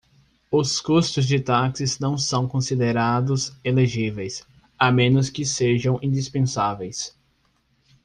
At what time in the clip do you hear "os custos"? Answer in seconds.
0.49-1.27